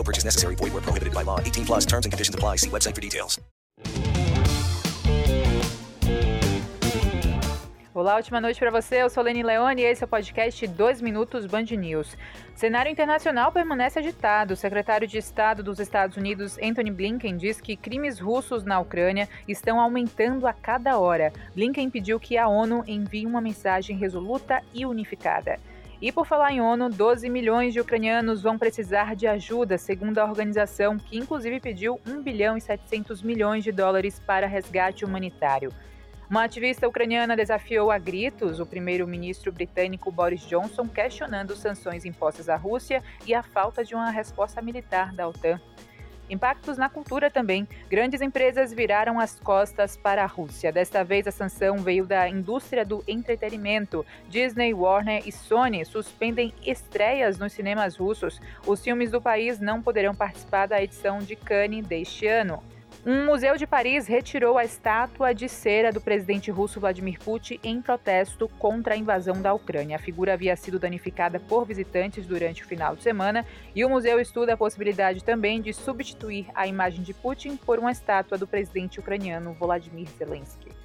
No 0.00 0.04
purchase 0.04 0.24
necessary. 0.24 0.54
Void 0.54 0.72
where 0.72 0.80
prohibited 0.80 1.12
by 1.12 1.22
law. 1.22 1.40
18 1.40 1.66
plus 1.66 1.84
terms 1.84 2.06
and 2.06 2.12
conditions 2.12 2.34
apply. 2.34 2.56
See 2.56 2.70
website 2.70 2.94
for 2.94 3.02
details. 3.02 3.38
Olá, 7.92 8.16
ótima 8.16 8.40
noite 8.40 8.58
para 8.58 8.70
você. 8.70 9.02
Eu 9.02 9.10
sou 9.10 9.22
Leni 9.22 9.42
Leone 9.42 9.82
e 9.82 9.84
esse 9.84 10.02
é 10.02 10.06
o 10.06 10.08
podcast 10.08 10.66
2 10.66 11.02
Minutos 11.02 11.44
Band 11.44 11.66
News. 11.76 12.16
Cenário 12.54 12.90
internacional 12.90 13.52
permanece 13.52 13.98
agitado. 13.98 14.54
O 14.54 14.56
secretário 14.56 15.06
de 15.06 15.18
Estado 15.18 15.62
dos 15.62 15.78
Estados 15.78 16.16
Unidos, 16.16 16.56
Anthony 16.62 16.90
Blinken, 16.90 17.36
diz 17.36 17.60
que 17.60 17.76
crimes 17.76 18.18
russos 18.18 18.64
na 18.64 18.80
Ucrânia 18.80 19.28
estão 19.46 19.78
aumentando 19.78 20.46
a 20.46 20.52
cada 20.54 20.98
hora. 20.98 21.30
Blinken 21.54 21.90
pediu 21.90 22.18
que 22.18 22.38
a 22.38 22.48
ONU 22.48 22.84
envie 22.86 23.26
uma 23.26 23.40
mensagem 23.42 23.98
resoluta 23.98 24.62
e 24.72 24.86
unificada. 24.86 25.58
E 26.00 26.10
por 26.10 26.26
falar 26.26 26.50
em 26.50 26.62
ONU, 26.62 26.88
12 26.88 27.28
milhões 27.28 27.74
de 27.74 27.80
ucranianos 27.80 28.40
vão 28.40 28.56
precisar 28.56 29.14
de 29.14 29.26
ajuda, 29.26 29.76
segundo 29.76 30.16
a 30.18 30.24
organização, 30.24 30.96
que 30.96 31.18
inclusive 31.18 31.60
pediu 31.60 32.00
1 32.06 32.22
bilhão 32.22 32.56
e 32.56 32.60
700 32.60 33.22
milhões 33.22 33.62
de 33.62 33.70
dólares 33.70 34.18
para 34.18 34.46
resgate 34.46 35.04
humanitário. 35.04 35.70
Uma 36.30 36.44
ativista 36.44 36.88
ucraniana 36.88 37.36
desafiou 37.36 37.90
a 37.90 37.98
gritos 37.98 38.60
o 38.60 38.64
primeiro-ministro 38.64 39.52
britânico 39.52 40.10
Boris 40.10 40.40
Johnson, 40.42 40.88
questionando 40.88 41.54
sanções 41.54 42.06
impostas 42.06 42.48
à 42.48 42.56
Rússia 42.56 43.02
e 43.26 43.34
a 43.34 43.42
falta 43.42 43.84
de 43.84 43.94
uma 43.94 44.10
resposta 44.10 44.62
militar 44.62 45.12
da 45.12 45.28
OTAN. 45.28 45.60
Impactos 46.30 46.78
na 46.78 46.88
cultura 46.88 47.28
também. 47.28 47.66
Grandes 47.90 48.20
empresas 48.20 48.72
viraram 48.72 49.18
as 49.18 49.40
costas 49.40 49.96
para 49.96 50.22
a 50.22 50.26
Rússia. 50.26 50.72
Desta 50.72 51.02
vez, 51.02 51.26
a 51.26 51.32
sanção 51.32 51.78
veio 51.78 52.06
da 52.06 52.28
indústria 52.28 52.84
do 52.84 53.02
entretenimento. 53.08 54.06
Disney, 54.28 54.72
Warner 54.72 55.26
e 55.26 55.32
Sony 55.32 55.84
suspendem 55.84 56.54
estreias 56.64 57.36
nos 57.36 57.52
cinemas 57.52 57.96
russos. 57.96 58.40
Os 58.64 58.80
filmes 58.80 59.10
do 59.10 59.20
país 59.20 59.58
não 59.58 59.82
poderão 59.82 60.14
participar 60.14 60.66
da 60.66 60.80
edição 60.80 61.18
de 61.18 61.34
Cannes 61.34 61.84
deste 61.84 62.28
ano. 62.28 62.62
Um 63.04 63.24
museu 63.24 63.56
de 63.56 63.66
Paris 63.66 64.06
retirou 64.06 64.58
a 64.58 64.64
estátua 64.64 65.32
de 65.32 65.48
cera 65.48 65.90
do 65.90 66.02
presidente 66.02 66.50
russo 66.50 66.78
Vladimir 66.78 67.18
Putin 67.18 67.58
em 67.64 67.80
protesto 67.80 68.46
contra 68.58 68.92
a 68.92 68.96
invasão 68.96 69.40
da 69.40 69.54
Ucrânia. 69.54 69.96
A 69.96 69.98
figura 69.98 70.34
havia 70.34 70.54
sido 70.54 70.78
danificada 70.78 71.40
por 71.40 71.64
visitantes 71.64 72.26
durante 72.26 72.62
o 72.62 72.66
final 72.66 72.94
de 72.94 73.02
semana 73.02 73.46
e 73.74 73.86
o 73.86 73.88
museu 73.88 74.20
estuda 74.20 74.52
a 74.52 74.56
possibilidade 74.56 75.24
também 75.24 75.62
de 75.62 75.72
substituir 75.72 76.48
a 76.54 76.66
imagem 76.66 77.02
de 77.02 77.14
Putin 77.14 77.56
por 77.56 77.78
uma 77.78 77.90
estátua 77.90 78.36
do 78.36 78.46
presidente 78.46 79.00
ucraniano 79.00 79.54
Volodymyr 79.54 80.08
Zelensky. 80.18 80.79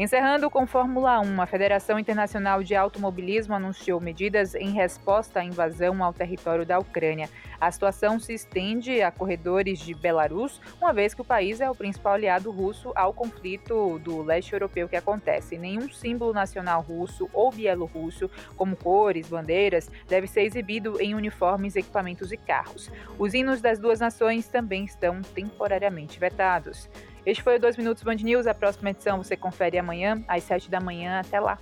Encerrando 0.00 0.48
com 0.48 0.66
Fórmula 0.66 1.20
1, 1.20 1.42
a 1.42 1.44
Federação 1.44 1.98
Internacional 1.98 2.62
de 2.62 2.74
Automobilismo 2.74 3.52
anunciou 3.52 4.00
medidas 4.00 4.54
em 4.54 4.70
resposta 4.70 5.40
à 5.40 5.44
invasão 5.44 6.02
ao 6.02 6.10
território 6.10 6.64
da 6.64 6.78
Ucrânia. 6.78 7.28
A 7.60 7.70
situação 7.70 8.18
se 8.18 8.32
estende 8.32 9.02
a 9.02 9.10
corredores 9.10 9.78
de 9.78 9.92
Belarus, 9.92 10.58
uma 10.80 10.94
vez 10.94 11.12
que 11.12 11.20
o 11.20 11.24
país 11.24 11.60
é 11.60 11.68
o 11.68 11.74
principal 11.74 12.14
aliado 12.14 12.50
russo 12.50 12.92
ao 12.96 13.12
conflito 13.12 13.98
do 13.98 14.22
leste 14.22 14.54
europeu 14.54 14.88
que 14.88 14.96
acontece. 14.96 15.58
Nenhum 15.58 15.90
símbolo 15.90 16.32
nacional 16.32 16.80
russo 16.80 17.28
ou 17.34 17.52
bielorrusso, 17.52 18.30
como 18.56 18.76
cores, 18.76 19.28
bandeiras, 19.28 19.90
deve 20.08 20.26
ser 20.26 20.44
exibido 20.44 20.98
em 20.98 21.14
uniformes, 21.14 21.76
equipamentos 21.76 22.32
e 22.32 22.38
carros. 22.38 22.90
Os 23.18 23.34
hinos 23.34 23.60
das 23.60 23.78
duas 23.78 24.00
nações 24.00 24.48
também 24.48 24.86
estão 24.86 25.20
temporariamente 25.20 26.18
vetados. 26.18 26.88
Este 27.24 27.42
foi 27.42 27.56
o 27.56 27.60
2 27.60 27.76
Minutos 27.76 28.02
Band 28.02 28.16
News. 28.16 28.46
A 28.46 28.54
próxima 28.54 28.90
edição 28.90 29.18
você 29.18 29.36
confere 29.36 29.78
amanhã, 29.78 30.22
às 30.26 30.42
7 30.44 30.70
da 30.70 30.80
manhã. 30.80 31.20
Até 31.20 31.38
lá. 31.40 31.58